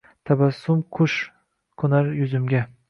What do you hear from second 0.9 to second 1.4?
qush,